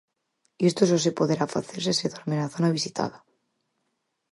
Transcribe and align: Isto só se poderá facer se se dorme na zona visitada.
Isto 0.69 0.81
só 0.89 0.97
se 1.05 1.15
poderá 1.19 1.45
facer 1.55 1.79
se 1.85 1.93
se 1.99 2.07
dorme 2.13 2.35
na 2.37 2.51
zona 2.55 2.73
visitada. 2.77 3.17